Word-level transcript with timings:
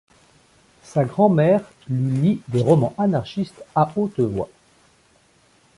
Sa 0.81 1.05
grand-mère 1.05 1.61
lui 1.87 2.17
lit 2.23 2.41
des 2.47 2.63
romans 2.63 2.95
anarchistes 2.97 3.63
à 3.75 3.91
haute 3.95 4.19
voix. 4.19 4.49